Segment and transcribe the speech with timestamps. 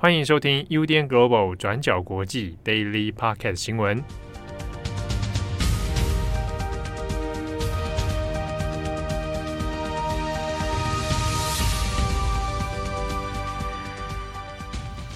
[0.00, 4.00] 欢迎收听 UDN Global 转角国际 Daily Podcast 新闻。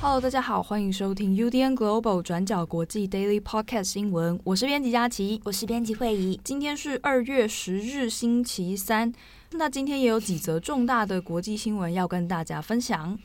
[0.01, 4.41] Hello，大家好，欢迎收听 UDN Global 转角国际 Daily Podcast 新闻。
[4.43, 6.41] 我是编辑佳琪，我是编辑慧仪。
[6.43, 9.13] 今天是二月十日，星期三。
[9.53, 13.17] 那今天也有几则重大的国际新闻要跟大家分享。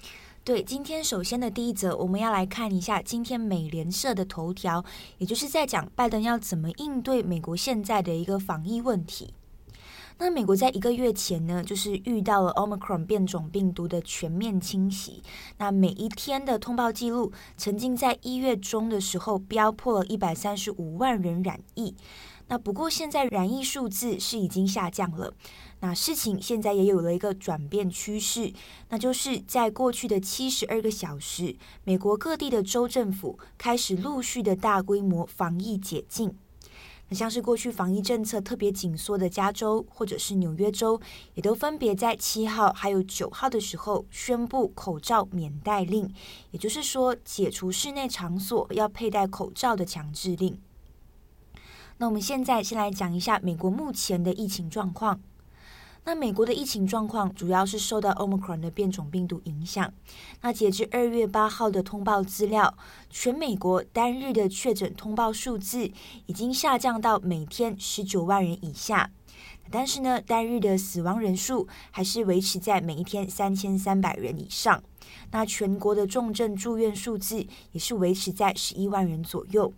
[0.48, 4.81] 对，今天首先的第一则，我们要来看一下今天美联社的头条，
[5.17, 9.34] 也就是在讲拜登要怎么应对美国现在的一个防疫问题。
[10.20, 15.22] 那美国在一个月前呢，就是遇到了 Omicron 变种病毒的全面侵袭，
[15.58, 21.94] 那每一天的通报记录，曾经在一月中的时候飙破了一百三十五万人染疫。
[22.48, 25.34] 那不过现在染疫数字是已经下降了。
[25.80, 28.52] 那事情现在也有了一个转变趋势，
[28.90, 36.36] 那就是在过去的七十二个小时，美国各地的州政府开始陆续的大规模防疫解禁。
[37.09, 41.00] 那像是过去防疫政策特别紧缩的加州或者是纽约州，
[41.36, 46.11] 也都分别在七号还有九号的时候宣布口罩免戴令，
[46.52, 50.59] 也就是说解除室内场所要佩戴口罩的强制令。
[52.00, 55.22] 那我们现在先来讲一下美国目前的疫情状况。
[56.08, 59.94] 那美国的疫情状况主要是受到 Omicron 的变种病毒影响。
[60.39, 62.77] 那截至二月八号的通报资料，
[63.09, 65.91] 全美国单日的确诊通报数字
[66.25, 69.11] 已经下降到每天十九万人以下。
[69.69, 74.81] 但是呢，单日的死亡人数还是维持在每一天三千三百人以上。
[75.31, 79.73] 那全国的重症住院数字也是维持在十一万人左右。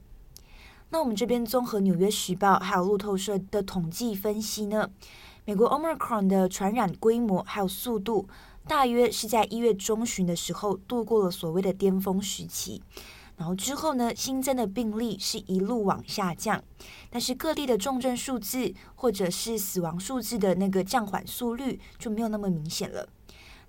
[0.91, 4.89] 那我们这边综合《纽约时报》还有路透社的统计分析呢，
[5.49, 8.29] 美国 Omicron 的传染规模还有速度，
[8.67, 12.83] 大约是在一月中旬的时候度过了所谓的巅峰时期，
[13.35, 16.63] 然后之后呢，新增的病例是一路往下降，
[17.09, 23.09] 但是各地的重症数字或者是死亡数字的那个降缓速率就没有那么明显了。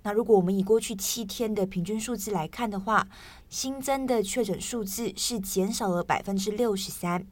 [0.03, 3.07] 那如果我们以过去七天的平均数字来看的话，
[3.49, 7.25] 新增的确诊数字是减少了百分之六十三。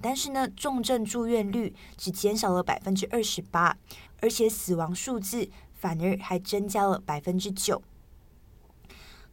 [0.00, 3.76] 但是呢，重症住院率只减少了百分之二十八，
[4.20, 7.82] 而且死亡数字反而还增加了百分之九。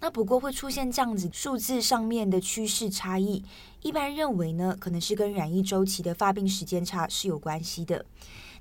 [0.01, 3.43] 那不过会出现这样子数字上面的趋势差异，
[3.81, 8.05] 一般认为呢，可能是跟染疫周期的发病时间差是有关系的。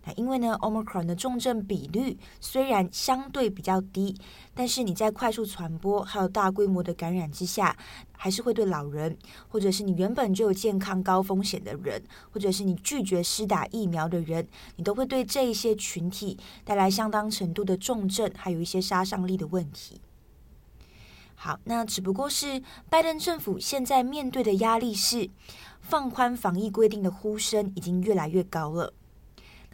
[0.04, 4.14] 那因为呢，Omicron 的重症比率虽然相对比较低，
[4.54, 7.76] 但是你在快速传播还有大规模的感染之下，
[8.12, 9.16] 还是会对老人，
[9.48, 20.00] 或者是你原本就有健康高风险的人，或者是你拒绝施打疫苗的人，你都会对这一些群体带来相当程度的重症，还有一些杀伤力的问题。
[21.36, 25.28] 好，那只不过是拜登政府现在面对的压力是
[25.80, 28.92] 放宽防疫规定的呼声已经越来越高了。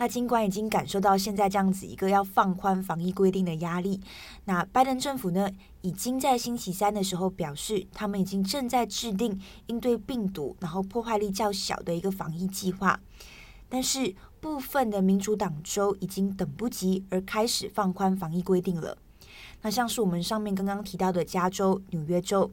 [0.00, 4.00] 那尽管已经感受到现在这样子一个要放宽防疫规定的压力，
[4.46, 5.50] 那拜登政府呢，
[5.82, 12.98] 已经在星期三的时候表示，他们已经正在制定应对病毒然后破坏力较小的一个防疫计划。
[13.68, 18.96] 但是部分的民主党州已经等不及而开始放宽防疫规定了。
[19.60, 22.50] 那像是我们上面刚刚提到的加州、纽约州。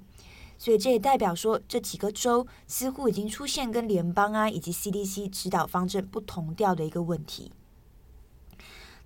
[0.58, 7.52] 所以这也代表说，这几个州似乎已经出现跟联邦啊以及 CDC 指导方针不同调的一个问题。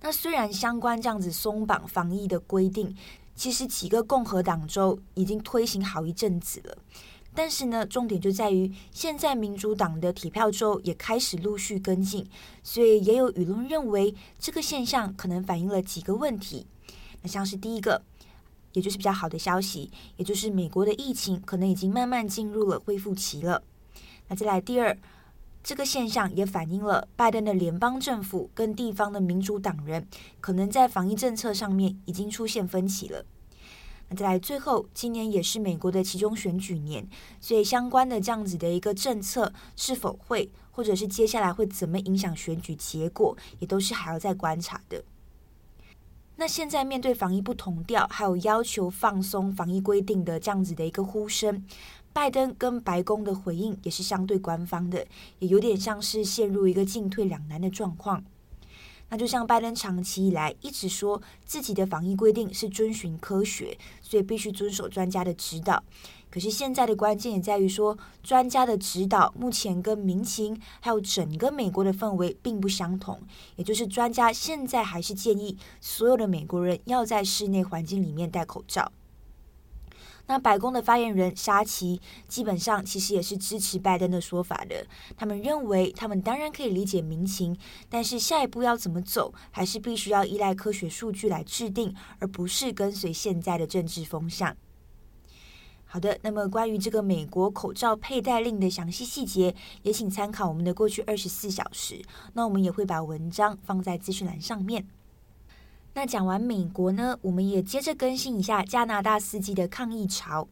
[0.00, 2.96] 那虽然相关这样子松绑防疫的规定，
[3.36, 6.78] 其实几个共和党州已经推行好一阵子了，
[7.34, 12.26] 但是呢，重点就在于现在民主党的铁票州也开始陆续跟进，
[12.62, 16.66] 所以也有舆论认为这个现象可能反映了几个问题。
[17.20, 18.02] 那像是第一个。
[18.72, 23.62] 也就是比较好的消息，也就是美国的疫情可能已经慢慢进入了恢复期了。
[24.28, 24.96] 那再来第二，
[25.62, 30.06] 这个现象也反映了拜登的联邦政府跟地方的民主党人
[30.40, 33.24] 可能在防疫政策上面已经出现分歧了。
[34.08, 37.08] 那再来最后，今年也是美国的其中选举年，
[37.40, 45.04] 所以相关的这样子的一个政策是否会，或者是接下来会怎么影响选举结果，也都是还要再观察的。
[46.36, 51.64] 那现在面对防疫不同调，还有要求放松防疫规定的这样子的一个呼声，
[52.12, 55.06] 拜登跟白宫的回应也是相对官方的，
[55.38, 58.24] 也有点像是陷入一个进退两难的状况。
[59.08, 65.84] 那就像拜登长期以来一直说自己的防疫规定是遵循科学，所以必须遵守专家的指导。
[66.32, 73.20] 可是现在的关键也在于说，专家的指导目前跟民情还有整个美国的氛围并不相同。
[73.56, 78.90] 也就是专家现在还是建议所有的美国人要在室内环境里面戴口罩。
[80.28, 84.86] 那白宫的发言人沙奇基本上其实也是支持拜登的说法的。
[85.16, 87.54] 他们认为，他们当然可以理解民情，
[87.90, 94.56] 但是下一步要怎么走，还是必须要依赖科学数据来制定，而不是跟随现在的政治风向。
[95.92, 102.00] 好的，那么关于这个美国口罩佩戴令的详细细节，也请参考我们的过去二十四小时。
[102.32, 104.86] 那我们也会把文章放在资讯栏上面。
[105.92, 110.48] 那讲完美国呢，我们也接着更新一下加拿大司机的抗议潮。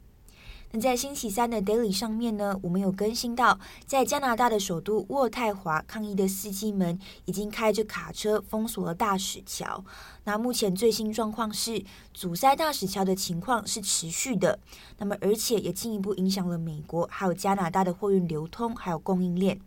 [0.72, 9.84] 那在星期三的 Daily 上面呢，我们有更新到，在加拿大的首都渥太华抗议的司机们已经开着卡车封锁了大使桥。
[10.22, 11.84] 那目前最新状况是，
[12.14, 14.60] 阻塞大使桥的情况是持续的。
[14.98, 19.60] 那么而且也进一步影响了美国还有加拿大的货运流通还有供应链。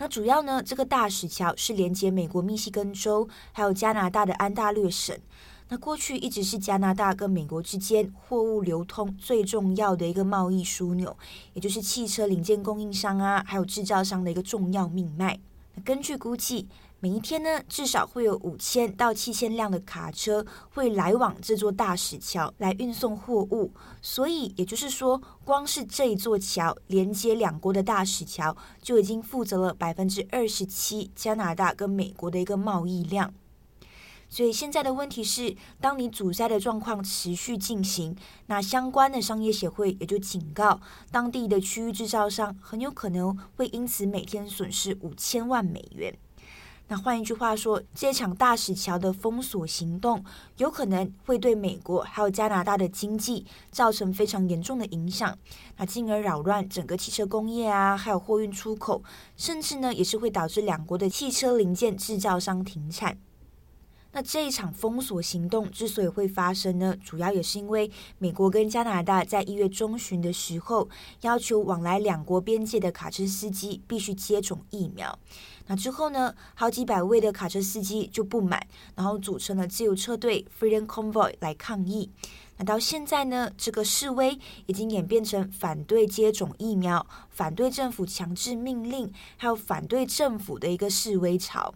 [0.00, 5.18] 那主要呢，这个大使桥是连接美国密西根州还有加拿大的安大略省。
[5.70, 11.14] 那过去一直是加拿大跟美国之间货物流通最重要的一个贸易枢纽，
[11.52, 15.38] 也就是汽车零件供应商啊，还有制造商的一个重要命脉。
[15.74, 16.66] 那根据估计，
[17.00, 23.70] 每一天呢，至少会有五千到七千辆的卡车会来往这座大石桥来运送货物。
[24.00, 33.34] 所以也就是说，光是这一座桥连接两国的大石桥，就已经负责了百分之二十七加拿大跟美国的一个贸易量。
[34.28, 38.14] 所以现在的问题是，当你阻塞的状况持续进行，
[38.46, 40.80] 那相关的商业协会也就警告，
[41.10, 46.14] 当地的区域制造商很有可能会因此每天损失五千万美元。
[46.90, 50.24] 那换一句话说，这场大使桥的封锁行动
[50.56, 55.36] 有可能会对美国还有加拿大的经济造成非常严重的影响，
[55.76, 59.02] 那进而扰乱整个汽车工业啊，还有货运出口，
[59.36, 63.18] 甚至呢也是会导致两国的汽车零件制造商停产。
[64.18, 67.88] 那这一场封锁行动之所以会发生呢，主要也是因为
[68.18, 70.88] 美国跟加拿大在一月中旬的时候，
[71.20, 75.16] 要求往来两国边界的卡车司机必须接种疫苗。
[75.68, 78.60] 那之后呢，好几百位的卡车司机就不满，
[78.96, 82.10] 然后组成了自由车队 （Freedom Convoy） 来抗议。
[82.56, 84.36] 那到现在呢，这个示威
[84.66, 91.72] 已经演变成反对接种疫苗、反对政府强制命令，还有反对政府的一个示威潮。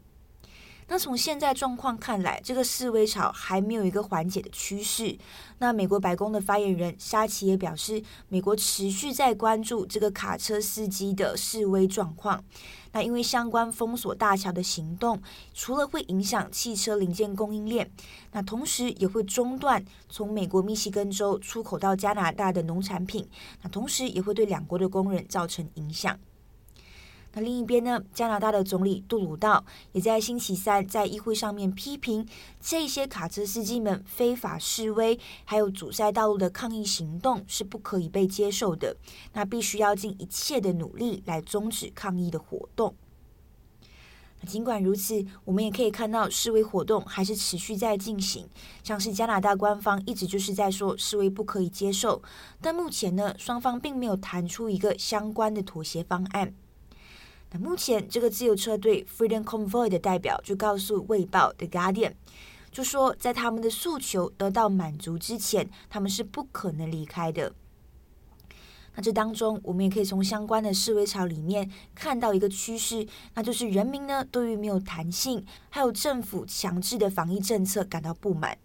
[0.93, 5.17] 那从现在状况看来，这个示威潮还没有一个缓解的趋势。
[5.57, 12.45] 那美国白宫的发言人沙奇也表示，美国持续在关注这个卡车司机的示威状况。
[12.93, 15.19] 那因为相关封锁大桥的行动，
[15.55, 17.91] 除了会影响汽车零件供应链，
[18.33, 23.27] 那同时也会中断从美国密西根州出口到加拿大的农产品。
[23.63, 26.19] 那同时也会对两国的工人造成影响。
[27.35, 32.27] 那另一边呢，加拿大的总理杜鲁道也在星期三在议会上面批评
[32.61, 38.97] 这些卡车司机们非法示威，还有阻塞道路的抗议行动是不可以被接受的。
[39.33, 42.95] 那必须要尽一切的努力来终止抗议的活动。
[44.47, 48.47] 尽管如此，我们也可以看到示威活动还是持续在进行。
[48.83, 52.21] 像是加拿大官方一直就是在说示威不可以接受，
[52.61, 56.53] 但目前呢，双方并没有谈出一个相关的妥协方案。
[57.53, 62.15] 那目前，这个自由车队 Freedom Convoy 的代表就告诉《卫报》The Guardian，
[62.71, 67.53] 就说在他们的诉求得到满足之前，他们是不可能离开的。
[68.95, 78.57] 那这当中，我们也可以从相关的示威潮里面看到一个趋势，那就是人民呢对于没有弹性，还有政府强制的防疫政策感到不满。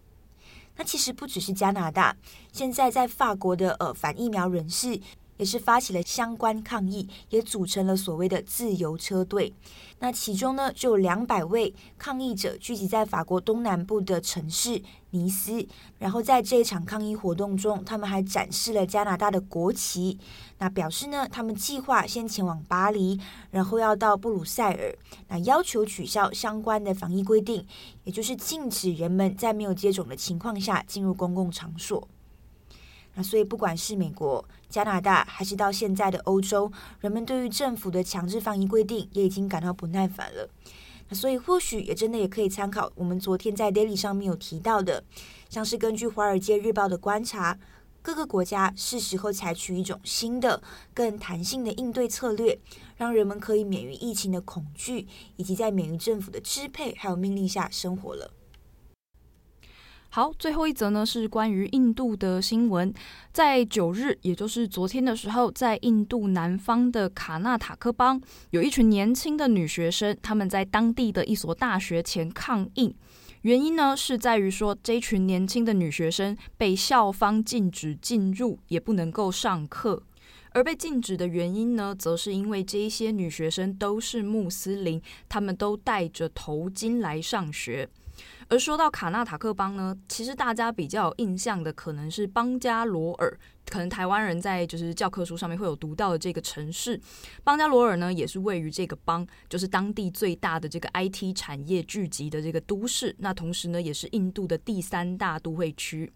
[0.77, 2.15] 那其实不只是加拿大，
[2.53, 5.01] 现在在法国的呃反疫苗人士。
[5.37, 9.53] 也是发起了相关抗议，也组成了所谓的自由车队。
[9.99, 15.65] 那其中呢，就有两百位抗议者聚集在法国东南部的城市尼斯。
[15.97, 20.19] 然后在这一场抗议活动中，他们还展示了加拿大的国旗。
[20.59, 24.95] 那表示呢，他们计划先前往巴黎，然后要到布鲁塞尔，
[25.29, 27.65] 那要求取消相关的防疫规定，
[28.03, 32.07] 也就是禁止人们在没有接种的情况下进入公共场所。
[33.19, 40.47] 那所以，不管是美国、加拿大，还是到现在的欧洲，人们对于政府的强制防疫规定也已经感到不耐烦了。
[41.09, 45.03] 那所以，或许也真的也可以参考我们昨天在 Daily 上面有提到的，
[45.49, 47.57] 像是根据《华尔街日报》的观察，
[48.03, 50.61] 各个国家是时候采取一种新的、
[50.93, 52.59] 更弹性的应对策略，
[52.97, 55.07] 让人们可以免于疫情的恐惧，
[55.37, 58.31] 以及在免于政府的支配还有命令下生活了。
[60.17, 62.91] 好，最后一则呢是关于印度的新闻。
[63.31, 68.19] 在九日，也就是昨天的时候，在印度南方的卡纳塔克邦，
[68.49, 72.95] 有一群年轻的女学生，她们在当地的一所大学前抗议。
[73.43, 80.01] 原因呢是在于说，这群年轻的女学生被校方禁止进入，也不能够上课。
[80.49, 87.87] 而被禁止的原因呢，则是因为这一些女学生都是穆斯林，她们都戴着头巾来上学。
[88.49, 93.37] 而说到卡纳塔克邦呢，其实大家比较有印象的可能是邦加罗尔，
[93.69, 96.97] 可能台湾人在就是教科书上面会有读到的这个城市。
[97.43, 103.13] 邦加罗尔呢，也是位于这个邦，就是当地最大的这个 IT 产业聚集的这个都市。
[103.19, 106.13] 那同时呢，也是印度的第三大都会区。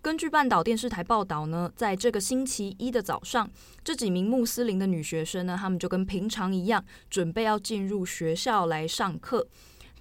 [0.00, 3.48] 根据半岛电视台报道呢，在这个星期一的早上，
[3.84, 9.46] 这几名穆斯林的女学生呢，她们就跟平常一样，准备要进入学校来上课。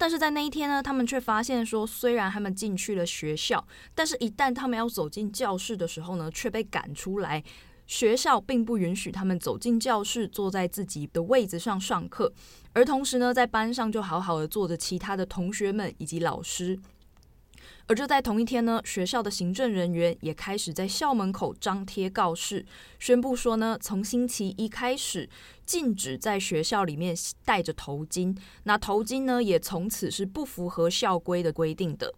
[0.02, 7.44] 但是在那一天呢，他们却发现说，虽然他们进去了学校，但是一旦他们要走进教室的时候呢，却被赶出来。
[7.86, 12.34] 学校并不允许他们走进教室，坐在自己的位子上上课，
[12.74, 16.80] 而同时呢，在班上就好好的坐着其他的同学们以及老师。
[17.88, 22.66] 而就在同一天呢，学校的行政人员也开始在校门口张贴告示，
[23.00, 25.30] 宣布说呢，从星期一开始
[25.66, 28.38] 禁止在学校里面戴着头巾。
[28.64, 32.14] 那头巾呢，也从此是不符合校规的规定的。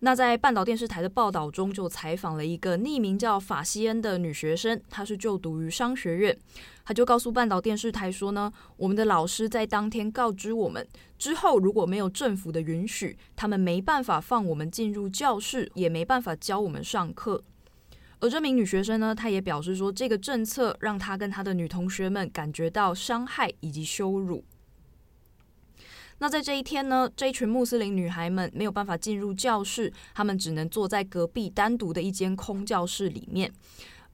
[0.00, 6.38] 那在半岛电视台的报道中，就采访了一个匿名叫法西恩的女学生，她是就读于商学院。
[6.84, 10.86] 她就告诉半岛电视台说呢，我们的老师在当天告知我们，
[11.18, 17.42] 之后如果没有政府的允许，他们没办法放我们进入教室，也没办法教我们上课。
[18.20, 24.44] 而这名女学生呢，她也表示说，这个政策让她跟她的女同学们感觉到伤害以及羞辱。
[26.20, 33.52] 那在这一天呢，这一群穆斯林女孩们没有办法进入教室，她们只能坐在隔壁单独的一间空教室里面。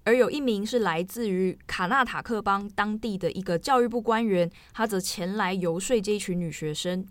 [0.05, 7.07] 而有一名是来自于卡纳塔克邦当地的一个教育部官员，他则前来游说这一群女学生。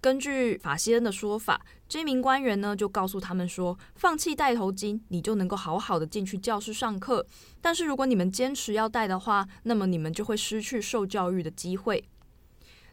[0.00, 7.22] 根据法西恩的说法，这名官员呢就告诉他们说，放弃戴头巾，你就能够好好的进去教室上课；
[7.60, 12.02] 但是如果你们坚持要戴的话，那么你们就会失去受教育的机会。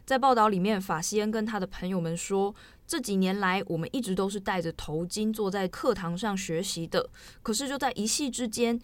[0.06, 2.54] 在报道里面，法西恩跟他的朋友们说，
[2.86, 7.10] 这几年来我们一直都是戴着头巾坐在课堂上学习的。
[7.42, 8.80] 可是就在一夕之间，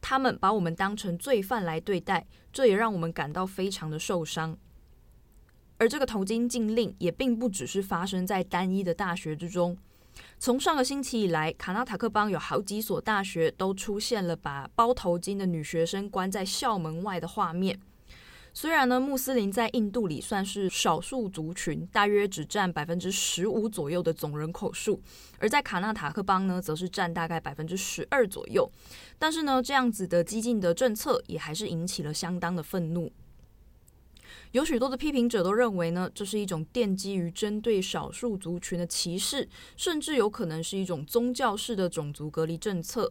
[0.00, 4.56] 他们把我们当成罪犯来对待，这也让我们感到非常的受伤。
[5.76, 9.76] 而这个头巾禁令也并不只是发生在单一的大学之中。
[10.38, 17.78] 从上个星期以来，卡纳塔克邦有好几所大学都出现了把包头巾的女学生关在校门外的画面。
[18.54, 25.00] 虽然呢，穆斯林在印度里算是少数族群，大约只占百分之十五左右的总人口数，
[25.38, 28.70] 而在卡纳塔克邦呢，则是占大概百分之十二左右。
[29.18, 33.10] 但是呢，这样子的激进的政策也还是引起了相当的愤怒。
[34.50, 43.10] 有许多的批评者都认为呢，这是一种奠基于针对少数族群的歧视，甚至有可能是一种宗教式的种族隔离政策。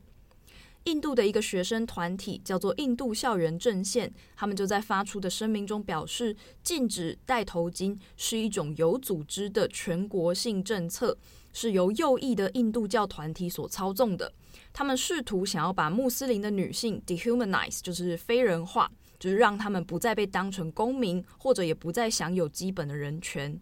[0.85, 11.15] 印度的一个学生团体叫做印度校园阵线，他们就在发出的声明中表示，禁止戴头巾是一种有组织的全国性政策，
[11.53, 14.33] 是由右翼的印度教团体所操纵的。
[14.73, 23.59] 他们试图想要把穆斯林的女性 dehumanize，就是非人化，就是让他们不再被当成公民，或者也不再享有基本的人权。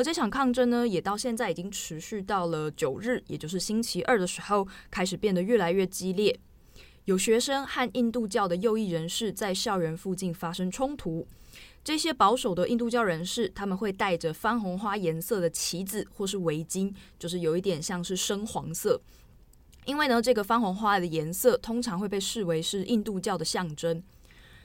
[0.00, 6.40] 而这场抗争呢，也到现在已经持续到了九日，也就是星期二的时候，开始变得越来越激烈。
[7.04, 11.28] 有学生和印度教的右翼人士在校园附近发生冲突。
[11.84, 18.98] 这些保守的印度教人士，他们会带着番红花颜色的旗子或是围巾，就是有一点像是深黄色。
[19.84, 24.02] 因为呢，这个番红花的颜色通常会被视为是印度教的象征。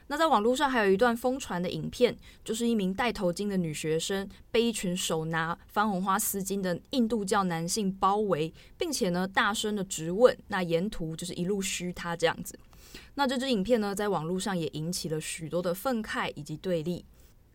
[0.07, 12.57] 那在网络上还有一段疯传的影片，就是一名戴头巾的女学生被一群手拿番红花丝巾的印度教男性包围，并且呢大声的质问，那沿途就是一路嘘她这样子。
[13.15, 17.03] 那这支影片呢在网络上也引起了许多的愤慨以及对立，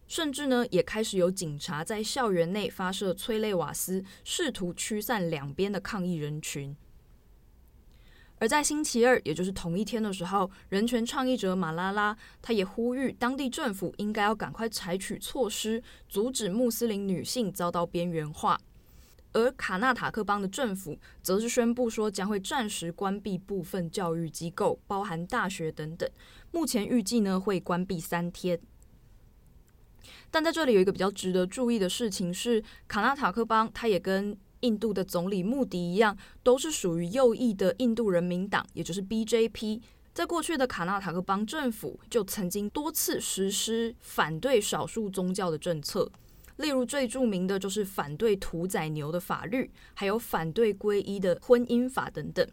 [0.09, 6.76] 甚至呢也开始有警察在校园内发射催泪瓦斯，试图驱散两边的抗议人群。
[8.40, 18.59] 而在星期二，也就是同一天的时候，人权倡议者马拉拉，他也呼吁当地政府应该要赶快采取措施，阻止穆斯林女性遭到边缘化。
[19.32, 26.11] 而卡纳塔克邦的政府则是宣布说，将会暂时关闭部分教育机构，包含大学等等。
[26.50, 28.59] 目前预计呢会关闭三天。
[30.30, 39.80] 但在这里有一个比较值得注意的事情是，卡纳塔克邦他也跟印度的总理穆迪一样，都是属于右翼的印度人民党，也就是 BJP。
[40.12, 46.10] 在过去的卡纳塔克邦政府就曾经多次实施反对少数宗教的政策，
[46.56, 52.46] 例如最著名的就是反对屠宰牛的法律，还有反对皈依的婚姻法等等。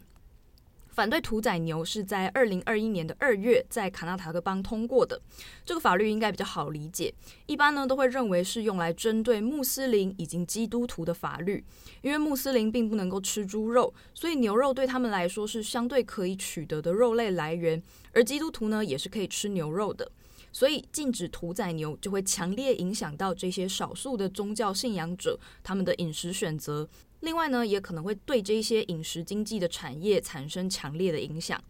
[0.98, 5.22] 反对屠宰牛是在二零二一年的二月在卡纳塔克邦通过的。
[5.64, 7.14] 这个法律应该比较好理解，
[7.46, 11.62] 一般呢都会认为是用来针对穆斯林以及基督徒的法律。
[12.02, 17.80] 因为穆斯林并不能够吃猪肉，所以牛肉对他们来说是相对可以取得的肉类来源，
[18.12, 20.10] 而基督徒呢也是可以吃牛肉的。
[20.50, 26.88] 所以禁止屠宰牛就会强烈影响到这些少数的宗教信仰者他们的饮食选择。
[27.20, 31.62] 另外呢，也可能会对这些饮食经济的产业产生强烈的影响。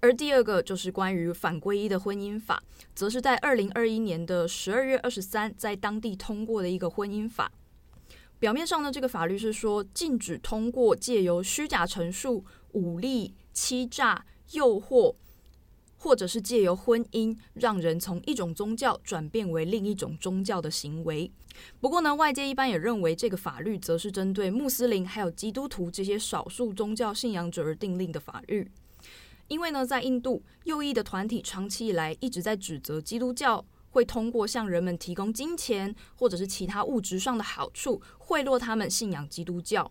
[0.00, 2.62] 而第二个就是关于反皈依的婚姻法，
[2.94, 7.50] 则是在二零二一年的十二月二十三在当地通过的一个婚姻法。
[8.38, 15.14] 表面上呢，这个法律是说禁止通过借由虚假陈述、武力、欺诈、诱惑。
[16.04, 21.32] 或者是借由婚姻让人从一种宗教转变为另一种宗教的行为。
[21.80, 28.70] 不过呢，外界一般也认为这个法律则是针对穆斯林还有基督徒这些少数宗教信仰者而订立的法律。
[29.48, 39.90] 因为呢，在印度，右翼的团体长期以来一直在指责基督教会通过向人们提供金钱或者是其他物质上的好处，贿赂他们信仰基督教。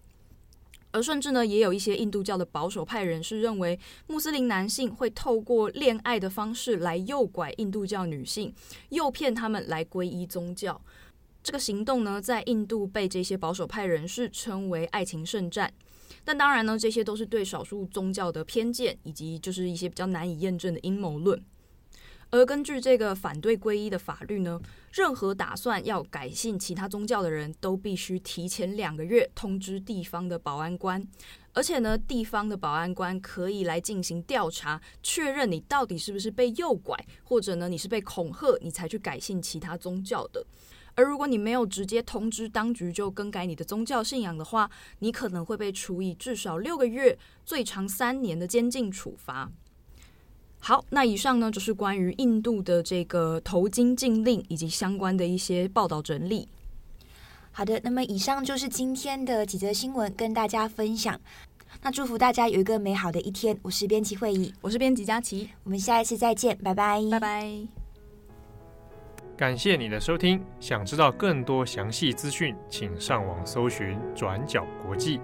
[0.94, 8.54] 而甚至呢，也有一些印度教的保守派人士认为，穆斯林男性会透过恋爱的方式来诱拐印度教女性，
[8.90, 10.80] 诱骗他们来皈依宗教。
[11.42, 15.74] 这个行动呢，在印度被这些保守派人士称为“爱情圣战”。
[16.24, 21.44] 但当然呢，这些都是对少数宗教的偏见，以及就是一些比较难以验证的阴谋论。
[22.34, 24.60] 而根据这个反对皈依的法律呢，
[24.92, 31.08] 任何打算要改信其他宗教的人都必须提前两个月通知地方的保安官，
[31.54, 40.44] 而且呢，地方的保安官可以来进行调查，确认你到底是不是被诱拐，或者呢，你是被恐吓，你才去改信其他宗教的。
[40.96, 49.52] 而如果你没有直接通知当局就更改你的宗教信仰的话，你可能会被处以至少六个月，最长三年的监禁处罚。
[50.66, 56.48] 好，那以上呢就是关于印度的这个头巾禁令以及相关的一些报道整理。
[57.52, 61.20] 好的，那么以上就是今天的几则新闻跟大家分享。
[61.82, 63.60] 那祝福大家有一个美好的一天。
[63.62, 67.68] 我是编辑会议，我是编辑佳琪，我们下一次再见，拜拜，拜拜。
[69.36, 75.20] 感谢你的收听，想知道更多详细资讯，请上网搜寻转角国际。